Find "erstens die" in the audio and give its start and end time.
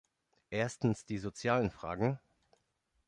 0.49-1.19